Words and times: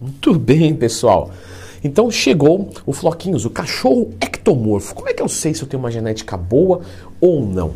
Muito 0.00 0.34
bem, 0.38 0.74
pessoal. 0.74 1.30
Então 1.82 2.10
chegou 2.10 2.68
o 2.84 2.92
Floquinhos, 2.92 3.44
o 3.44 3.50
cachorro 3.50 4.12
ectomorfo. 4.20 4.94
Como 4.94 5.08
é 5.08 5.14
que 5.14 5.22
eu 5.22 5.28
sei 5.28 5.54
se 5.54 5.62
eu 5.62 5.68
tenho 5.68 5.82
uma 5.82 5.90
genética 5.90 6.36
boa 6.36 6.80
ou 7.20 7.44
não? 7.44 7.72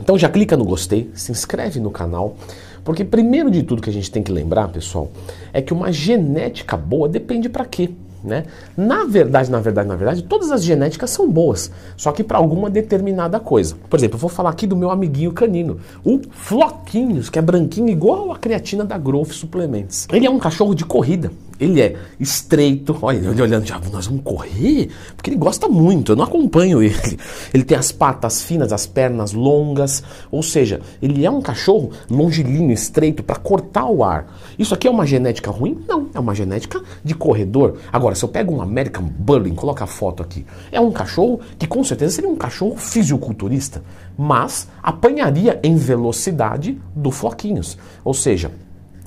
Então 0.00 0.18
já 0.18 0.28
clica 0.28 0.56
no 0.56 0.64
gostei, 0.64 1.10
se 1.14 1.30
inscreve 1.30 1.78
no 1.78 1.90
canal, 1.90 2.36
porque 2.84 3.04
primeiro 3.04 3.50
de 3.50 3.62
tudo 3.62 3.80
que 3.80 3.88
a 3.88 3.92
gente 3.92 4.10
tem 4.10 4.22
que 4.22 4.32
lembrar, 4.32 4.68
pessoal, 4.68 5.10
é 5.52 5.62
que 5.62 5.72
uma 5.72 5.92
genética 5.92 6.76
boa 6.76 7.08
depende 7.08 7.48
para 7.48 7.64
quê? 7.64 7.90
Né? 8.22 8.44
Na 8.74 9.04
verdade, 9.04 9.50
na 9.50 9.60
verdade, 9.60 9.86
na 9.86 9.96
verdade, 9.96 10.22
todas 10.22 10.50
as 10.50 10.64
genéticas 10.64 11.10
são 11.10 11.30
boas, 11.30 11.70
só 11.94 12.10
que 12.10 12.24
para 12.24 12.38
alguma 12.38 12.70
determinada 12.70 13.38
coisa. 13.38 13.76
Por 13.88 13.98
exemplo, 13.98 14.16
eu 14.16 14.20
vou 14.20 14.30
falar 14.30 14.50
aqui 14.50 14.66
do 14.66 14.74
meu 14.74 14.90
amiguinho 14.90 15.30
canino, 15.30 15.78
o 16.02 16.20
Floquinhos, 16.30 17.28
que 17.28 17.38
é 17.38 17.42
branquinho 17.42 17.90
igual 17.90 18.32
a 18.32 18.38
creatina 18.38 18.82
da 18.82 18.96
Growth 18.96 19.32
Suplementos. 19.32 20.08
Ele 20.10 20.26
é 20.26 20.30
um 20.30 20.38
cachorro 20.38 20.74
de 20.74 20.86
corrida. 20.86 21.30
Ele 21.58 21.80
é 21.80 21.96
estreito, 22.18 22.96
olha 23.00 23.18
ele 23.18 23.40
olhando, 23.40 23.64
já, 23.64 23.80
nós 23.92 24.06
vamos 24.06 24.22
correr? 24.24 24.88
Porque 25.16 25.30
ele 25.30 25.36
gosta 25.36 25.68
muito, 25.68 26.12
eu 26.12 26.16
não 26.16 26.24
acompanho 26.24 26.82
ele. 26.82 26.94
Ele 27.52 27.62
tem 27.62 27.76
as 27.78 27.92
patas 27.92 28.42
finas, 28.42 28.72
as 28.72 28.86
pernas 28.86 29.32
longas, 29.32 30.02
ou 30.30 30.42
seja, 30.42 30.80
ele 31.00 31.24
é 31.24 31.30
um 31.30 31.40
cachorro 31.40 31.90
longilíneo, 32.10 32.72
estreito, 32.72 33.22
para 33.22 33.36
cortar 33.36 33.86
o 33.86 34.02
ar. 34.02 34.26
Isso 34.58 34.74
aqui 34.74 34.88
é 34.88 34.90
uma 34.90 35.06
genética 35.06 35.50
ruim? 35.50 35.84
Não, 35.86 36.08
é 36.12 36.18
uma 36.18 36.34
genética 36.34 36.82
de 37.04 37.14
corredor. 37.14 37.78
Agora, 37.92 38.14
se 38.14 38.24
eu 38.24 38.28
pego 38.28 38.52
um 38.52 38.60
American 38.60 39.04
Bully, 39.04 39.52
coloca 39.52 39.84
a 39.84 39.86
foto 39.86 40.22
aqui, 40.22 40.44
é 40.72 40.80
um 40.80 40.90
cachorro 40.90 41.40
que 41.58 41.66
com 41.66 41.84
certeza 41.84 42.16
seria 42.16 42.30
um 42.30 42.36
cachorro 42.36 42.76
fisiculturista, 42.76 43.82
mas 44.18 44.68
apanharia 44.82 45.60
em 45.62 45.76
velocidade 45.76 46.80
do 46.94 47.10
Floquinhos. 47.10 47.78
Ou 48.04 48.14
seja, 48.14 48.50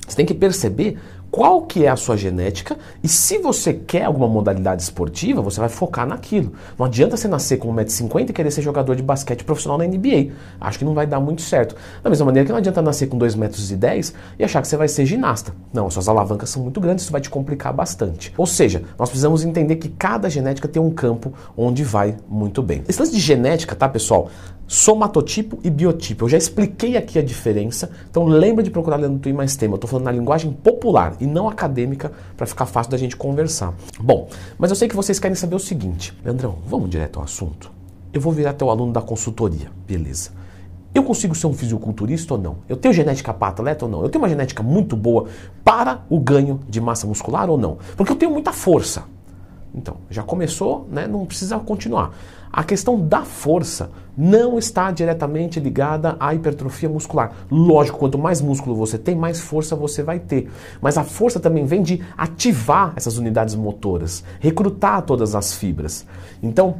você 0.06 0.16
tem 0.16 0.26
que 0.26 0.34
perceber 0.34 0.98
qual 1.30 1.62
que 1.62 1.84
é 1.84 1.88
a 1.88 1.96
sua 1.96 2.16
genética 2.16 2.76
e 3.02 3.08
se 3.08 3.38
você 3.38 3.74
quer 3.74 4.04
alguma 4.04 4.26
modalidade 4.26 4.82
esportiva, 4.82 5.42
você 5.42 5.60
vai 5.60 5.68
focar 5.68 6.06
naquilo. 6.06 6.52
Não 6.78 6.86
adianta 6.86 7.16
você 7.16 7.28
nascer 7.28 7.58
com 7.58 7.74
1,50m 7.74 8.30
e 8.30 8.32
querer 8.32 8.50
ser 8.50 8.62
jogador 8.62 8.96
de 8.96 9.02
basquete 9.02 9.44
profissional 9.44 9.78
na 9.78 9.84
NBA. 9.84 10.32
Acho 10.60 10.78
que 10.78 10.84
não 10.84 10.94
vai 10.94 11.06
dar 11.06 11.20
muito 11.20 11.42
certo. 11.42 11.76
Da 12.02 12.08
mesma 12.08 12.26
maneira 12.26 12.46
que 12.46 12.52
não 12.52 12.58
adianta 12.58 12.80
nascer 12.80 13.08
com 13.08 13.18
2,10m 13.18 14.14
e 14.38 14.44
achar 14.44 14.62
que 14.62 14.68
você 14.68 14.76
vai 14.76 14.88
ser 14.88 15.04
ginasta. 15.04 15.52
Não, 15.72 15.90
suas 15.90 16.08
alavancas 16.08 16.48
são 16.48 16.62
muito 16.62 16.80
grandes, 16.80 17.04
isso 17.04 17.12
vai 17.12 17.20
te 17.20 17.28
complicar 17.28 17.72
bastante. 17.72 18.32
Ou 18.36 18.46
seja, 18.46 18.82
nós 18.98 19.10
precisamos 19.10 19.44
entender 19.44 19.76
que 19.76 19.88
cada 19.90 20.30
genética 20.30 20.66
tem 20.66 20.80
um 20.80 20.90
campo 20.90 21.32
onde 21.56 21.84
vai 21.84 22.16
muito 22.28 22.62
bem. 22.62 22.82
Esse 22.88 22.98
lance 23.00 23.12
de 23.12 23.20
genética, 23.20 23.76
tá, 23.76 23.88
pessoal? 23.88 24.30
Somatotipo 24.68 25.58
e 25.64 25.70
biotipo. 25.70 26.26
Eu 26.26 26.28
já 26.28 26.36
expliquei 26.36 26.96
aqui 26.96 27.18
a 27.18 27.22
diferença, 27.22 27.90
então 28.08 28.26
lembra 28.26 28.62
de 28.62 28.70
procurar 28.70 28.96
ler 28.96 29.08
no 29.08 29.18
Twitter 29.18 29.34
mais 29.34 29.56
tema. 29.56 29.72
Eu 29.72 29.76
estou 29.76 29.88
falando 29.88 30.04
na 30.04 30.12
linguagem 30.12 30.52
popular 30.52 31.16
e 31.18 31.26
não 31.26 31.48
acadêmica 31.48 32.12
para 32.36 32.46
ficar 32.46 32.66
fácil 32.66 32.92
da 32.92 32.98
gente 32.98 33.16
conversar. 33.16 33.74
Bom, 33.98 34.28
mas 34.58 34.70
eu 34.70 34.76
sei 34.76 34.86
que 34.86 34.94
vocês 34.94 35.18
querem 35.18 35.34
saber 35.34 35.56
o 35.56 35.58
seguinte, 35.58 36.16
Leandrão, 36.22 36.58
vamos 36.66 36.90
direto 36.90 37.18
ao 37.18 37.24
assunto. 37.24 37.72
Eu 38.12 38.20
vou 38.20 38.32
virar 38.32 38.52
teu 38.52 38.68
aluno 38.68 38.92
da 38.92 39.00
consultoria, 39.00 39.70
beleza? 39.86 40.30
Eu 40.94 41.02
consigo 41.02 41.34
ser 41.34 41.46
um 41.46 41.52
fisiculturista 41.52 42.34
ou 42.34 42.40
não? 42.40 42.56
Eu 42.68 42.76
tenho 42.76 42.92
genética 42.92 43.32
para 43.32 43.48
atleta 43.48 43.84
ou 43.84 43.90
não? 43.90 44.02
Eu 44.02 44.08
tenho 44.08 44.22
uma 44.22 44.28
genética 44.28 44.62
muito 44.62 44.96
boa 44.96 45.26
para 45.64 46.04
o 46.10 46.18
ganho 46.18 46.60
de 46.68 46.80
massa 46.80 47.06
muscular 47.06 47.48
ou 47.48 47.56
não? 47.56 47.78
Porque 47.96 48.12
eu 48.12 48.16
tenho 48.16 48.32
muita 48.32 48.52
força. 48.52 49.04
Então, 49.74 49.98
já 50.10 50.22
começou, 50.22 50.86
né? 50.90 51.06
não 51.06 51.24
precisa 51.26 51.58
continuar. 51.58 52.12
A 52.50 52.64
questão 52.64 52.98
da 52.98 53.24
força 53.24 53.90
não 54.16 54.58
está 54.58 54.90
diretamente 54.90 55.60
ligada 55.60 56.16
à 56.18 56.34
hipertrofia 56.34 56.88
muscular. 56.88 57.32
Lógico, 57.50 57.98
quanto 57.98 58.18
mais 58.18 58.40
músculo 58.40 58.74
você 58.74 58.98
tem, 58.98 59.14
mais 59.14 59.40
força 59.40 59.76
você 59.76 60.02
vai 60.02 60.18
ter. 60.18 60.50
Mas 60.80 60.96
a 60.96 61.04
força 61.04 61.38
também 61.38 61.64
vem 61.64 61.82
de 61.82 62.02
ativar 62.16 62.94
essas 62.96 63.18
unidades 63.18 63.54
motoras, 63.54 64.24
recrutar 64.40 65.02
todas 65.02 65.34
as 65.34 65.54
fibras. 65.54 66.06
Então, 66.42 66.76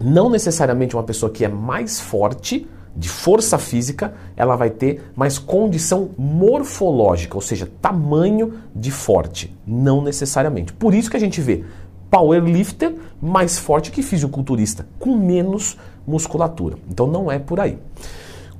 não 0.00 0.30
necessariamente 0.30 0.96
uma 0.96 1.02
pessoa 1.02 1.30
que 1.30 1.44
é 1.44 1.48
mais 1.48 2.00
forte, 2.00 2.66
de 2.96 3.08
força 3.08 3.56
física, 3.56 4.14
ela 4.36 4.56
vai 4.56 4.70
ter 4.70 5.12
mais 5.14 5.38
condição 5.38 6.10
morfológica, 6.18 7.36
ou 7.36 7.40
seja, 7.40 7.70
tamanho 7.80 8.54
de 8.74 8.90
forte. 8.90 9.56
Não 9.66 10.02
necessariamente. 10.02 10.72
Por 10.72 10.92
isso 10.94 11.10
que 11.10 11.16
a 11.16 11.20
gente 11.20 11.40
vê 11.40 11.64
powerlifter 12.10 12.94
mais 13.20 13.58
forte 13.58 13.90
que 13.90 14.02
fisiculturista, 14.02 14.86
com 14.98 15.16
menos 15.16 15.76
musculatura. 16.06 16.76
Então 16.90 17.06
não 17.06 17.30
é 17.30 17.38
por 17.38 17.60
aí. 17.60 17.78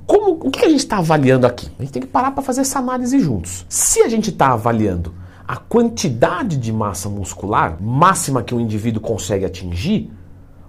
Como, 0.05 0.31
o 0.47 0.51
que 0.51 0.65
a 0.65 0.69
gente 0.69 0.79
está 0.79 0.97
avaliando 0.97 1.45
aqui? 1.45 1.69
A 1.77 1.83
gente 1.83 1.93
tem 1.93 2.01
que 2.01 2.07
parar 2.07 2.31
para 2.31 2.43
fazer 2.43 2.61
essa 2.61 2.79
análise 2.79 3.19
juntos. 3.19 3.65
Se 3.69 4.01
a 4.01 4.09
gente 4.09 4.29
está 4.29 4.53
avaliando 4.53 5.13
a 5.47 5.57
quantidade 5.57 6.57
de 6.57 6.71
massa 6.71 7.09
muscular 7.09 7.77
máxima 7.81 8.43
que 8.43 8.55
o 8.55 8.59
indivíduo 8.59 9.01
consegue 9.01 9.45
atingir, 9.45 10.11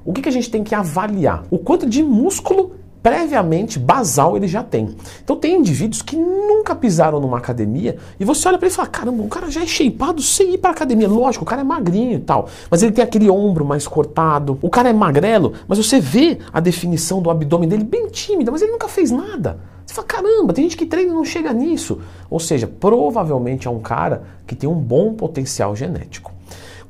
o 0.05 0.13
que 0.13 0.29
a 0.29 0.33
gente 0.33 0.51
tem 0.51 0.65
que 0.65 0.75
avaliar? 0.75 1.45
O 1.51 1.59
quanto 1.59 1.89
de 1.89 2.03
músculo 2.03 2.77
previamente 3.03 3.79
basal 3.79 4.37
ele 4.37 4.47
já 4.47 4.63
tem. 4.63 4.95
Então 5.23 5.37
tem 5.37 5.59
indivíduos 5.59 6.01
que 6.01 6.17
nunca 6.17 6.75
pisaram 6.75 7.21
numa 7.21 7.39
academia 7.39 7.97
e 8.21 8.25
você 8.25 8.47
olha 8.49 8.59
para 8.59 8.67
ele 8.67 8.73
e 8.73 8.77
fala: 8.77 8.89
caramba, 8.89 9.23
o 9.23 9.29
cara 9.29 9.51
já 9.51 9.63
é 9.63 9.67
shapeado 9.67 10.23
sem 10.23 10.55
ir 10.55 10.59
para 10.59 10.71
academia. 10.71 11.09
Lógico, 11.09 11.45
o 11.45 11.49
cara 11.49 11.63
é 11.63 11.65
magrinho 11.65 12.15
e 12.15 12.21
tal, 12.21 12.49
mas 12.71 12.83
ele 12.83 12.93
tem 12.93 13.05
aquele 13.05 13.29
ombro 13.29 13.65
mais 13.65 13.87
cortado. 13.87 14.59
O 14.63 14.71
cara 14.71 14.89
é 14.89 14.93
magrelo, 14.93 15.55
mas 15.67 15.79
você 15.79 15.99
vê 15.99 16.39
a 16.53 16.61
definição 16.61 17.21
do 17.21 17.31
abdômen 17.31 17.69
dele 17.69 17.85
bem 17.85 18.09
tímida, 18.09 18.53
mas 18.53 18.63
ele 18.63 18.73
nunca 18.73 18.89
fez 18.89 19.11
nada. 19.11 19.59
Você 19.85 19.95
fala: 19.95 20.07
caramba, 20.07 20.53
tem 20.53 20.65
gente 20.65 20.77
que 20.77 20.87
treina 20.87 21.13
e 21.13 21.15
não 21.15 21.25
chega 21.25 21.53
nisso. 21.53 22.01
Ou 22.31 22.39
seja, 22.39 22.67
provavelmente 22.67 23.67
é 23.67 23.71
um 23.71 23.81
cara 23.81 24.23
que 24.47 24.55
tem 24.55 24.69
um 24.69 24.79
bom 24.79 25.15
potencial 25.15 25.75
genético. 25.75 26.33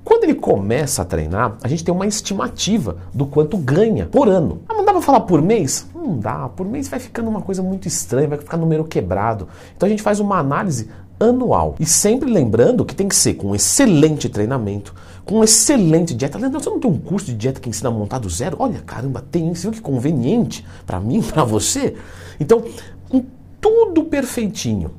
Quando 0.04 0.24
ele 0.24 0.34
começa 0.34 1.02
a 1.02 1.04
treinar, 1.04 1.56
a 1.62 1.68
gente 1.68 1.84
tem 1.84 1.94
uma 1.94 2.06
estimativa 2.06 2.96
do 3.14 3.24
quanto 3.24 3.56
ganha 3.56 4.06
por 4.06 4.28
ano. 4.28 4.62
Ah, 4.68 4.74
não 4.74 4.84
dá 4.84 4.92
para 4.92 5.00
falar 5.00 5.20
por 5.20 5.40
mês? 5.40 5.86
Não 5.94 6.18
dá. 6.18 6.48
Por 6.48 6.66
mês 6.66 6.88
vai 6.88 6.98
ficando 6.98 7.30
uma 7.30 7.40
coisa 7.40 7.62
muito 7.62 7.86
estranha, 7.86 8.28
vai 8.28 8.38
ficar 8.38 8.56
número 8.56 8.84
quebrado. 8.84 9.48
Então 9.76 9.86
a 9.86 9.90
gente 9.90 10.02
faz 10.02 10.18
uma 10.18 10.38
análise 10.38 10.88
anual. 11.20 11.76
E 11.78 11.86
sempre 11.86 12.30
lembrando 12.30 12.84
que 12.84 12.94
tem 12.94 13.06
que 13.06 13.14
ser 13.14 13.34
com 13.34 13.48
um 13.48 13.54
excelente 13.54 14.28
treinamento, 14.28 14.92
com 15.24 15.36
uma 15.36 15.44
excelente 15.44 16.14
dieta. 16.14 16.36
Lembra, 16.36 16.58
você 16.58 16.68
não 16.68 16.80
tem 16.80 16.90
um 16.90 16.98
curso 16.98 17.26
de 17.26 17.34
dieta 17.34 17.60
que 17.60 17.68
ensina 17.68 17.88
a 17.88 17.92
montar 17.92 18.18
do 18.18 18.28
zero? 18.28 18.56
Olha, 18.58 18.80
caramba, 18.80 19.24
tem. 19.30 19.54
Você 19.54 19.62
viu 19.62 19.72
que 19.72 19.80
conveniente 19.80 20.66
para 20.84 20.98
mim, 20.98 21.22
para 21.22 21.44
você? 21.44 21.94
Então, 22.40 22.64
com 23.08 23.24
tudo 23.60 24.04
perfeitinho. 24.04 24.90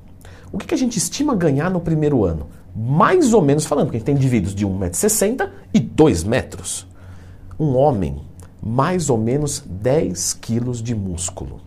O 0.51 0.57
que, 0.57 0.67
que 0.67 0.73
a 0.73 0.77
gente 0.77 0.97
estima 0.97 1.35
ganhar 1.35 1.69
no 1.69 1.81
primeiro 1.81 2.23
ano? 2.23 2.47
Mais 2.75 3.33
ou 3.33 3.41
menos 3.41 3.65
falando, 3.65 3.87
porque 3.87 3.97
a 3.97 3.99
gente 3.99 4.05
tem 4.05 4.15
indivíduos 4.15 4.55
de 4.55 4.65
1,60m 4.65 5.49
e 5.73 5.79
2 5.79 6.23
metros. 6.23 6.87
Um 7.59 7.75
homem 7.75 8.21
mais 8.61 9.09
ou 9.09 9.17
menos 9.17 9.63
10 9.67 10.33
quilos 10.33 10.81
de 10.81 10.95
músculo. 10.95 11.59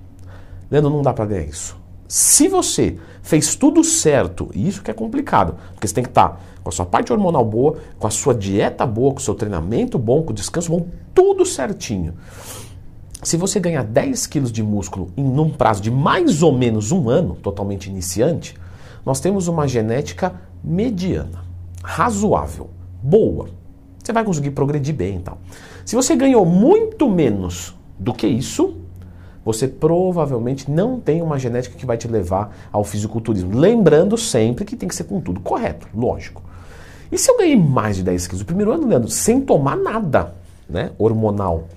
Leandro, 0.70 0.90
não 0.90 1.02
dá 1.02 1.12
para 1.12 1.26
ganhar 1.26 1.44
isso. 1.44 1.76
Se 2.08 2.48
você 2.48 2.96
fez 3.22 3.54
tudo 3.54 3.82
certo, 3.82 4.48
e 4.54 4.66
isso 4.66 4.82
que 4.82 4.90
é 4.90 4.94
complicado, 4.94 5.56
porque 5.74 5.86
você 5.86 5.94
tem 5.94 6.04
que 6.04 6.10
estar 6.10 6.40
com 6.62 6.68
a 6.68 6.72
sua 6.72 6.86
parte 6.86 7.12
hormonal 7.12 7.44
boa, 7.44 7.78
com 7.98 8.06
a 8.06 8.10
sua 8.10 8.34
dieta 8.34 8.86
boa, 8.86 9.12
com 9.12 9.18
o 9.18 9.22
seu 9.22 9.34
treinamento 9.34 9.98
bom, 9.98 10.22
com 10.22 10.30
o 10.30 10.34
descanso 10.34 10.70
bom, 10.70 10.88
tudo 11.14 11.44
certinho. 11.44 12.14
Se 13.22 13.36
você 13.36 13.58
ganhar 13.58 13.82
10 13.82 14.26
quilos 14.26 14.52
de 14.52 14.62
músculo 14.62 15.10
em 15.16 15.24
um 15.24 15.50
prazo 15.50 15.82
de 15.82 15.90
mais 15.90 16.42
ou 16.42 16.52
menos 16.52 16.92
um 16.92 17.08
ano, 17.08 17.34
totalmente 17.36 17.90
iniciante, 17.90 18.54
nós 19.04 19.20
temos 19.20 19.48
uma 19.48 19.66
genética 19.66 20.40
mediana, 20.66 21.44
razoável, 21.82 22.68
boa. 23.00 23.48
Você 24.02 24.12
vai 24.12 24.24
conseguir 24.24 24.50
progredir 24.50 24.94
bem 24.94 25.18
e 25.18 25.20
tal. 25.20 25.38
Se 25.84 25.94
você 25.94 26.16
ganhou 26.16 26.44
muito 26.44 27.08
menos 27.08 27.74
do 27.98 28.12
que 28.12 28.26
isso, 28.26 28.76
você 29.44 29.68
provavelmente 29.68 30.68
não 30.68 30.98
tem 30.98 31.22
uma 31.22 31.38
genética 31.38 31.76
que 31.76 31.86
vai 31.86 31.96
te 31.96 32.08
levar 32.08 32.68
ao 32.72 32.82
fisiculturismo. 32.82 33.56
Lembrando 33.56 34.18
sempre 34.18 34.64
que 34.64 34.74
tem 34.74 34.88
que 34.88 34.94
ser 34.94 35.04
com 35.04 35.20
tudo 35.20 35.38
correto, 35.38 35.86
lógico. 35.94 36.42
E 37.12 37.16
se 37.16 37.30
eu 37.30 37.38
ganhei 37.38 37.56
mais 37.56 37.96
de 37.96 38.02
10 38.02 38.26
quilos? 38.26 38.42
O 38.42 38.44
primeiro 38.44 38.72
ano, 38.72 38.88
Leandro, 38.88 39.08
sem 39.08 39.40
tomar 39.40 39.76
nada 39.76 40.34
né, 40.68 40.90
hormonal, 40.98 41.68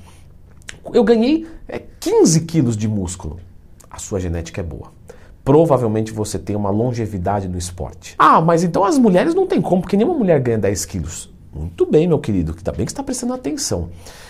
eu 0.92 1.04
ganhei 1.04 1.48
é, 1.68 1.80
15 2.00 2.42
quilos 2.42 2.76
de 2.76 2.88
músculo. 2.88 3.40
A 3.90 4.00
sua 4.00 4.20
genética 4.20 4.62
é 4.62 4.64
boa. 4.64 4.99
Provavelmente 5.50 6.12
você 6.12 6.38
tem 6.38 6.56
uma 6.56 6.70
longevidade 6.70 7.48
no 7.48 7.58
esporte. 7.58 8.14
Ah, 8.20 8.40
mas 8.40 8.64
então 8.64 8.84
as 8.84 9.00
mulheres 9.00 9.34
não 9.34 9.48
tem 9.48 9.60
como, 9.60 9.82
porque 9.82 9.98
nenhuma 9.98 10.16
mulher 10.16 10.40
ganha 10.40 10.60
10 10.60 10.86
quilos. 10.86 11.34
Muito 11.52 11.88
bem, 11.88 12.08
meu 12.08 12.20
querido, 12.20 12.54
que 12.54 12.64
tá 12.64 12.72
bem 12.72 12.86
que 12.86 12.92
está 12.92 13.02
prestando 13.02 13.34
atenção. 13.34 13.90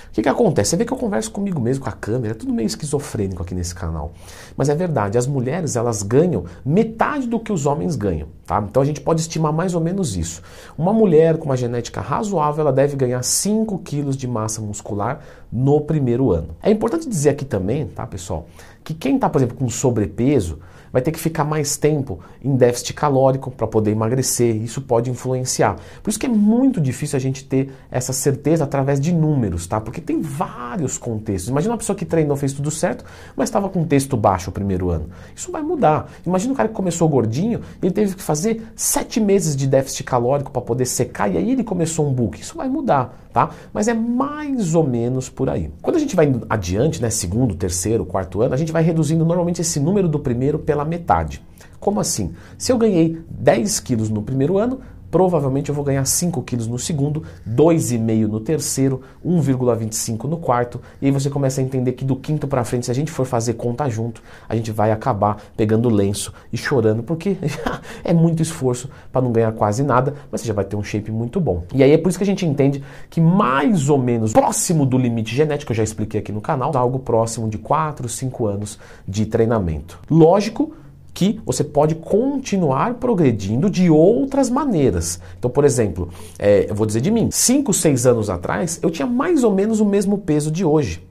O 0.09 0.11
que, 0.11 0.23
que 0.23 0.29
acontece? 0.29 0.71
Você 0.71 0.77
vê 0.77 0.85
que 0.85 0.91
eu 0.91 0.97
converso 0.97 1.29
comigo 1.29 1.61
mesmo, 1.61 1.83
com 1.83 1.89
a 1.89 1.93
câmera, 1.93 2.33
é 2.33 2.35
tudo 2.35 2.51
meio 2.51 2.65
esquizofrênico 2.65 3.43
aqui 3.43 3.53
nesse 3.53 3.75
canal. 3.75 4.11
Mas 4.57 4.67
é 4.67 4.75
verdade, 4.75 5.17
as 5.17 5.27
mulheres 5.27 5.75
elas 5.75 6.01
ganham 6.01 6.45
metade 6.65 7.27
do 7.27 7.39
que 7.39 7.51
os 7.51 7.65
homens 7.65 7.95
ganham. 7.95 8.27
Tá? 8.45 8.63
Então 8.67 8.81
a 8.81 8.85
gente 8.85 9.01
pode 9.01 9.21
estimar 9.21 9.53
mais 9.53 9.75
ou 9.75 9.81
menos 9.81 10.17
isso. 10.17 10.41
Uma 10.75 10.91
mulher 10.91 11.37
com 11.37 11.45
uma 11.45 11.55
genética 11.55 12.01
razoável, 12.01 12.61
ela 12.61 12.73
deve 12.73 12.95
ganhar 12.95 13.23
5 13.23 13.77
quilos 13.79 14.17
de 14.17 14.27
massa 14.27 14.61
muscular 14.61 15.19
no 15.51 15.81
primeiro 15.81 16.31
ano. 16.31 16.55
É 16.61 16.71
importante 16.71 17.07
dizer 17.07 17.29
aqui 17.29 17.45
também, 17.45 17.85
tá, 17.85 18.07
pessoal, 18.07 18.47
que 18.83 18.95
quem 18.95 19.15
está, 19.15 19.29
por 19.29 19.37
exemplo, 19.37 19.57
com 19.57 19.69
sobrepeso, 19.69 20.59
vai 20.91 21.01
ter 21.01 21.11
que 21.11 21.19
ficar 21.19 21.43
mais 21.43 21.77
tempo 21.77 22.19
em 22.43 22.55
déficit 22.55 22.93
calórico 22.93 23.51
para 23.51 23.67
poder 23.67 23.91
emagrecer. 23.91 24.55
Isso 24.55 24.81
pode 24.81 25.09
influenciar. 25.09 25.75
Por 26.01 26.09
isso 26.09 26.19
que 26.19 26.25
é 26.25 26.29
muito 26.29 26.81
difícil 26.81 27.17
a 27.17 27.19
gente 27.19 27.43
ter 27.45 27.71
essa 27.91 28.13
certeza 28.13 28.63
através 28.63 28.99
de 28.99 29.13
números, 29.13 29.67
tá? 29.67 29.79
Porque 29.79 29.98
tem 30.01 30.21
vários 30.21 30.97
contextos. 30.97 31.49
Imagina 31.49 31.73
uma 31.73 31.77
pessoa 31.77 31.95
que 31.95 32.05
treinou, 32.05 32.35
fez 32.37 32.53
tudo 32.53 32.71
certo, 32.71 33.03
mas 33.35 33.49
estava 33.49 33.69
com 33.69 33.83
texto 33.83 34.15
baixo 34.15 34.49
o 34.49 34.53
primeiro 34.53 34.89
ano. 34.89 35.09
Isso 35.35 35.51
vai 35.51 35.61
mudar. 35.61 36.11
Imagina 36.25 36.53
um 36.53 36.55
cara 36.55 36.69
que 36.69 36.75
começou 36.75 37.07
gordinho 37.09 37.61
ele 37.81 37.91
teve 37.91 38.15
que 38.15 38.21
fazer 38.21 38.63
sete 38.75 39.19
meses 39.19 39.55
de 39.55 39.67
déficit 39.67 40.03
calórico 40.03 40.51
para 40.51 40.61
poder 40.61 40.85
secar 40.85 41.29
e 41.29 41.37
aí 41.37 41.51
ele 41.51 41.63
começou 41.63 42.07
um 42.07 42.13
book. 42.13 42.39
Isso 42.39 42.57
vai 42.57 42.67
mudar, 42.67 43.17
tá? 43.33 43.49
Mas 43.73 43.87
é 43.87 43.93
mais 43.93 44.75
ou 44.75 44.85
menos 44.85 45.29
por 45.29 45.49
aí. 45.49 45.71
Quando 45.81 45.95
a 45.95 45.99
gente 45.99 46.15
vai 46.15 46.33
adiante, 46.49 47.01
né, 47.01 47.09
segundo, 47.09 47.55
terceiro, 47.55 48.05
quarto 48.05 48.41
ano, 48.41 48.53
a 48.53 48.57
gente 48.57 48.71
vai 48.71 48.83
reduzindo 48.83 49.25
normalmente 49.25 49.61
esse 49.61 49.79
número 49.79 50.07
do 50.07 50.19
primeiro 50.19 50.59
pela 50.59 50.85
metade. 50.85 51.41
Como 51.79 51.99
assim? 51.99 52.33
Se 52.57 52.71
eu 52.71 52.77
ganhei 52.77 53.21
10 53.29 53.79
quilos 53.79 54.09
no 54.09 54.21
primeiro 54.21 54.57
ano, 54.57 54.81
provavelmente 55.09 55.69
eu 55.69 55.75
vou 55.75 55.83
ganhar 55.83 56.05
5 56.05 56.41
quilos 56.43 56.67
no 56.67 56.77
segundo, 56.77 57.23
2,5 57.47 58.27
no 58.27 58.39
terceiro, 58.39 59.01
1,25 59.25 60.25
no 60.25 60.37
quarto, 60.37 60.79
e 61.01 61.07
aí 61.07 61.11
você 61.11 61.29
começa 61.29 61.61
a 61.61 61.63
entender 61.63 61.93
que 61.93 62.05
do 62.05 62.15
quinto 62.15 62.47
para 62.47 62.63
frente, 62.63 62.85
se 62.85 62.91
a 62.91 62.95
gente 62.95 63.11
for 63.11 63.25
fazer 63.25 63.53
conta 63.53 63.89
junto, 63.89 64.21
a 64.47 64.55
gente 64.55 64.71
vai 64.71 64.91
acabar 64.91 65.41
pegando 65.55 65.89
lenço 65.89 66.33
e 66.51 66.57
chorando, 66.57 67.03
porque 67.03 67.37
é 68.03 68.13
muito 68.13 68.41
esforço 68.41 68.89
para 69.11 69.21
não 69.21 69.31
ganhar 69.31 69.51
quase 69.53 69.83
nada, 69.83 70.13
mas 70.31 70.41
você 70.41 70.47
já 70.47 70.53
vai 70.53 70.65
ter 70.65 70.75
um 70.75 70.83
shape 70.83 71.11
muito 71.11 71.39
bom. 71.39 71.63
E 71.73 71.83
aí 71.83 71.91
é 71.91 71.97
por 71.97 72.09
isso 72.09 72.17
que 72.17 72.23
a 72.23 72.27
gente 72.27 72.45
entende 72.45 72.83
que 73.09 73.19
mais 73.19 73.89
ou 73.89 73.97
menos 73.97 74.33
próximo 74.33 74.85
do 74.85 74.97
limite 74.97 75.35
genético, 75.35 75.71
eu 75.71 75.75
já 75.75 75.83
expliquei 75.83 76.19
aqui 76.19 76.31
no 76.31 76.41
canal, 76.41 76.75
algo 76.75 76.99
próximo 76.99 77.49
de 77.49 77.57
4, 77.57 78.07
5 78.07 78.45
anos 78.45 78.79
de 79.07 79.25
treinamento. 79.25 79.99
Lógico, 80.09 80.73
que 81.13 81.39
você 81.45 81.63
pode 81.63 81.95
continuar 81.95 82.95
progredindo 82.95 83.69
de 83.69 83.89
outras 83.89 84.49
maneiras. 84.49 85.19
Então, 85.37 85.49
por 85.49 85.65
exemplo, 85.65 86.09
é, 86.37 86.69
eu 86.69 86.75
vou 86.75 86.85
dizer 86.85 87.01
de 87.01 87.11
mim, 87.11 87.29
5, 87.31 87.73
6 87.73 88.05
anos 88.05 88.29
atrás, 88.29 88.79
eu 88.81 88.89
tinha 88.89 89.07
mais 89.07 89.43
ou 89.43 89.53
menos 89.53 89.79
o 89.79 89.85
mesmo 89.85 90.17
peso 90.17 90.51
de 90.51 90.63
hoje 90.63 91.08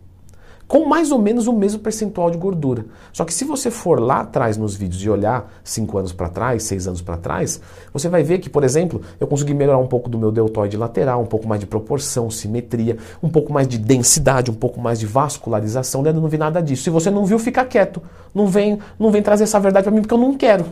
com 0.69 0.85
mais 0.85 1.11
ou 1.11 1.19
menos 1.19 1.47
o 1.47 1.53
mesmo 1.53 1.81
percentual 1.81 2.31
de 2.31 2.37
gordura. 2.37 2.85
Só 3.11 3.25
que 3.25 3.32
se 3.32 3.43
você 3.44 3.70
for 3.70 3.99
lá 3.99 4.20
atrás 4.20 4.59
nos 4.59 4.76
vídeos 4.76 5.03
e 5.03 5.09
olhar 5.09 5.50
5 5.65 5.97
anos 5.99 6.12
para 6.12 6.29
trás, 6.29 6.62
6 6.65 6.88
anos 6.88 7.00
para 7.00 7.17
trás, 7.17 7.59
você 7.91 8.06
vai 8.06 8.23
ver 8.23 8.38
que, 8.38 8.50
por 8.50 8.62
exemplo, 8.62 9.00
eu 9.19 9.26
consegui 9.26 9.55
melhorar 9.55 9.79
um 9.79 9.87
pouco 9.87 10.11
do 10.11 10.19
meu 10.19 10.31
deltoide 10.31 10.76
lateral, 10.76 11.23
um 11.23 11.26
pouco 11.26 11.49
mais 11.49 11.59
de 11.59 11.67
proporção, 11.67 12.31
simetria, 12.31 12.99
um 13.23 13.31
pouco 13.31 13.50
mais 13.50 13.67
de 13.67 13.79
densidade, 13.79 14.50
um 14.50 14.55
pouco 14.55 14.79
mais 14.79 15.00
de 15.00 15.06
vascularização. 15.06 16.03
Leandro, 16.03 16.20
não 16.20 16.29
vi 16.29 16.37
nada 16.37 16.61
disso. 16.61 16.82
Se 16.82 16.91
você 16.91 17.11
não 17.11 17.25
viu, 17.25 17.38
fica 17.38 17.64
quieto. 17.64 18.03
Não 18.35 18.47
vem, 18.47 18.79
não 18.99 19.11
vem 19.11 19.23
trazer 19.23 19.44
essa 19.44 19.59
verdade 19.59 19.85
para 19.85 19.93
mim 19.93 20.03
porque 20.03 20.12
eu 20.12 20.19
não 20.19 20.35
quero. 20.35 20.67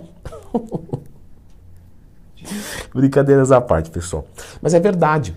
Brincadeiras 2.95 3.51
à 3.51 3.63
parte, 3.63 3.91
pessoal. 3.91 4.27
Mas 4.61 4.75
é 4.75 4.81
verdade. 4.81 5.35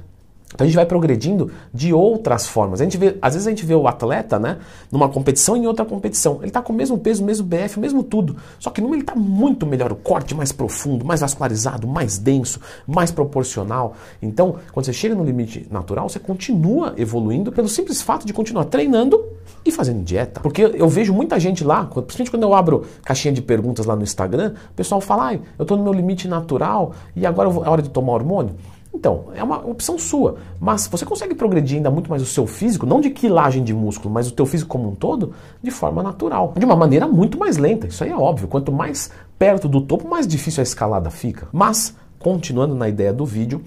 Então 0.54 0.66
a 0.66 0.68
gente 0.68 0.76
vai 0.76 0.86
progredindo 0.86 1.52
de 1.72 1.94
outras 1.94 2.48
formas. 2.48 2.82
A 2.82 2.84
gente 2.84 2.98
vê, 2.98 3.18
às 3.22 3.34
vezes 3.34 3.48
a 3.48 3.52
gente 3.52 3.66
vê 3.66 3.76
o 3.76 3.88
atleta, 3.88 4.40
né, 4.40 4.58
numa 4.92 5.08
competição 5.08 5.56
e 5.56 5.60
em 5.60 5.68
outra 5.68 5.86
competição. 5.86 6.38
Ele 6.38 6.48
está 6.48 6.62
com 6.62 6.74
o 6.74 6.76
mesmo 6.76 6.98
peso, 6.98 7.22
o 7.22 7.26
mesmo 7.26 7.46
BF, 7.46 7.78
o 7.78 7.80
mesmo 7.80 8.02
tudo. 8.02 8.36
Só 8.58 8.72
que 8.72 8.82
numa 8.82 8.96
ele 8.96 9.04
está 9.04 9.16
muito 9.16 9.66
melhor, 9.66 9.92
o 9.92 9.96
corte 9.96 10.34
mais 10.34 10.52
profundo, 10.52 11.06
mais 11.06 11.22
vascularizado, 11.22 11.88
mais 11.88 12.18
denso, 12.18 12.60
mais 12.88 13.12
proporcional. 13.12 13.96
Então, 14.22 14.56
quando 14.72 14.86
você 14.86 14.94
chega 14.94 15.14
no 15.14 15.24
limite 15.24 15.68
natural, 15.70 16.10
você 16.10 16.20
continua 16.20 16.96
evoluindo 16.98 17.52
pelo 17.52 17.70
simples 17.70 18.02
fato 18.02 18.26
de 18.26 18.34
continuar 18.34 18.66
treinando 18.66 19.24
e 19.64 19.72
fazendo 19.72 20.04
dieta. 20.04 20.40
Porque 20.42 20.64
eu 20.64 20.90
vejo 20.90 21.14
muita 21.14 21.40
gente 21.40 21.64
lá, 21.64 21.86
principalmente 21.86 22.32
quando 22.32 22.44
eu 22.44 22.54
abro 22.56 22.86
caixinha 23.04 23.34
de 23.34 23.42
perguntas 23.42 23.86
lá 23.86 23.96
no 23.96 24.02
Instagram, 24.02 24.54
o 24.72 24.74
pessoal 24.74 25.00
fala: 25.00 25.30
ah, 25.30 25.34
eu 25.36 25.62
estou 25.62 25.78
no 25.78 25.84
meu 25.84 25.94
limite 25.94 26.28
natural 26.28 26.94
e 27.16 27.26
agora 27.26 27.50
é 27.50 27.70
hora 27.70 27.82
de 27.82 27.90
tomar 27.90 28.14
hormônio. 28.14 28.56
Então, 28.94 29.26
é 29.36 29.44
uma 29.44 29.66
opção 29.66 29.98
sua. 29.98 30.38
Mas 30.60 30.88
você 30.88 31.06
consegue 31.06 31.36
progredir 31.36 31.78
ainda 31.78 31.92
muito 31.92 32.10
mais 32.10 32.22
o 32.22 32.26
seu 32.26 32.46
físico, 32.48 32.86
não 32.86 33.00
de 33.00 33.10
quilagem 33.10 33.64
de 33.64 33.74
músculo, 33.74 34.14
mas 34.14 34.28
o 34.28 34.34
teu 34.34 34.46
físico 34.46 34.70
como 34.70 34.90
um 34.90 34.96
todo, 34.96 35.34
de 35.62 35.72
forma 35.72 36.04
natural. 36.04 36.54
De 36.58 36.66
uma 36.66 36.76
maneira 36.76 37.08
muito 37.08 37.38
mais 37.38 37.58
lenta. 37.58 37.88
Isso 37.88 38.04
aí 38.04 38.10
é 38.10 38.16
óbvio. 38.16 38.48
Quanto 38.48 38.72
mais 38.72 39.12
perto 39.38 39.68
do 39.68 39.82
topo, 39.82 40.08
mais 40.08 40.28
difícil 40.28 40.62
a 40.62 40.64
escalada 40.64 41.10
fica. 41.10 41.48
Mas, 41.52 41.96
continuando 42.18 42.76
na 42.76 42.90
ideia 42.90 43.14
do 43.14 43.26
vídeo, 43.26 43.62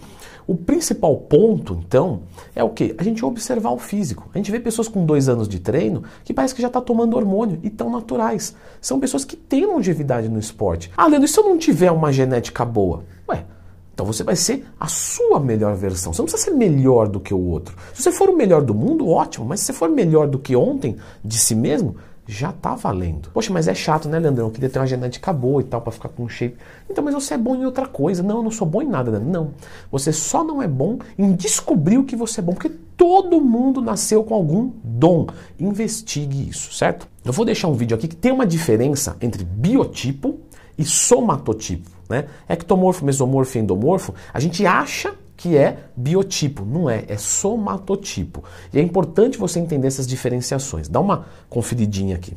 o 0.47 0.57
principal 0.57 1.17
ponto, 1.17 1.81
então, 1.87 2.23
é 2.55 2.65
o 2.65 2.71
que? 2.71 2.95
A 2.99 3.03
gente 3.03 3.25
observar 3.25 3.71
o 3.71 3.79
físico. 3.79 4.29
A 4.35 4.39
gente 4.39 4.51
vê 4.51 4.59
pessoas 4.59 4.89
com 4.89 5.07
dois 5.07 5.29
anos 5.29 5.49
de 5.49 5.61
treino 5.61 6.03
que 6.25 6.35
parece 6.35 6.55
que 6.55 6.61
já 6.61 6.69
está 6.69 6.81
tomando 6.81 7.17
hormônio 7.17 7.61
e 7.63 7.71
tão 7.71 7.91
naturais. 7.91 8.55
São 8.81 8.99
pessoas 8.99 9.25
que 9.25 9.37
têm 9.37 9.65
longevidade 9.65 10.29
no 10.29 10.39
esporte. 10.39 10.91
Ah, 10.97 11.07
Leandro, 11.07 11.27
e 11.27 11.29
se 11.29 11.39
eu 11.39 11.45
não 11.45 11.57
tiver 11.57 11.93
uma 11.93 12.13
genética 12.13 12.65
boa? 12.65 13.05
Então 13.95 14.07
você 14.07 14.25
vai 14.25 14.37
ser 14.37 14.67
a 14.81 14.89
sua 14.89 15.39
melhor 15.39 15.75
versão. 15.75 16.13
Você 16.13 16.23
não 16.23 16.27
precisa 16.27 16.51
ser 16.51 16.57
melhor 16.57 17.09
do 17.09 17.21
que 17.21 17.35
o 17.35 17.41
outro. 17.41 17.77
Se 17.95 18.03
você 18.03 18.13
for 18.13 18.31
o 18.31 18.37
melhor 18.37 18.63
do 18.63 18.75
mundo, 18.75 19.09
ótimo. 19.09 19.45
Mas 19.47 19.61
se 19.61 19.67
você 19.67 19.73
for 19.73 19.89
melhor 19.89 20.27
do 20.27 20.39
que 20.39 20.57
ontem 20.57 20.97
de 21.23 21.39
si 21.39 21.55
mesmo, 21.55 21.97
já 22.27 22.53
tá 22.53 22.75
valendo. 22.75 23.31
Poxa, 23.33 23.53
mas 23.53 23.69
é 23.69 23.75
chato, 23.75 24.09
né, 24.09 24.19
Leandrão? 24.19 24.47
Eu 24.47 24.51
queria 24.51 24.69
ter 24.69 24.79
uma 24.79 24.87
genética 24.87 25.33
boa 25.33 25.61
e 25.61 25.65
tal 25.65 25.81
para 25.81 25.93
ficar 25.93 26.09
com 26.09 26.29
shape. 26.29 26.57
Então, 26.89 27.03
mas 27.05 27.15
você 27.15 27.35
é 27.35 27.39
bom 27.39 27.55
em 27.55 27.65
outra 27.65 27.87
coisa. 27.87 28.23
Não, 28.23 28.39
eu 28.39 28.43
não 28.43 28.51
sou 28.51 28.67
bom 28.67 28.81
em 28.81 28.89
nada, 28.89 29.11
Leandro. 29.11 29.31
Não. 29.31 29.51
Você 29.91 30.13
só 30.13 30.45
não 30.45 30.63
é 30.63 30.69
bom 30.69 30.99
em 31.19 31.33
descobrir 31.33 31.99
o 31.99 32.05
que 32.05 32.17
você 32.17 32.41
é 32.41 32.43
bom, 32.43 32.53
porque 32.53 32.71
todo 32.97 33.41
mundo 33.41 33.81
nasceu 33.81 34.23
com 34.25 34.35
algum 34.35 34.71
dom. 34.83 35.27
Investigue 35.59 36.49
isso, 36.49 36.73
certo? 36.73 37.09
Eu 37.25 37.33
vou 37.33 37.45
deixar 37.45 37.69
um 37.69 37.75
vídeo 37.75 37.97
aqui 37.97 38.09
que 38.09 38.17
tem 38.17 38.33
uma 38.33 38.47
diferença 38.47 39.17
entre 39.21 39.45
biotipo 39.45 40.39
e 40.79 40.85
somatotipo. 40.85 41.91
Né? 42.13 42.27
Ectomorfo, 42.47 43.07
mesomorfo 43.07 43.57
e 43.57 43.61
endomorfo, 43.63 44.15
a 44.35 44.39
gente 44.39 44.67
acha 44.67 45.15
que 45.35 45.57
é 45.57 45.79
biotipo, 45.97 46.63
não 46.63 46.91
é, 46.91 47.05
é 47.09 47.17
somatotipo. 47.17 48.45
E 48.71 48.79
é 48.79 48.83
importante 48.83 49.39
você 49.39 49.59
entender 49.59 49.89
essas 49.89 50.07
diferenciações. 50.07 50.89
Dá 50.89 51.01
uma 51.01 51.25
conferidinha 51.49 52.17
aqui. 52.17 52.37